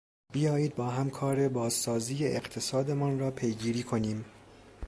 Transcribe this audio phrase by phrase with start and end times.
[0.33, 4.25] بیایید با هم کار بازسازی اقتصادمان را پیگیری کنیم.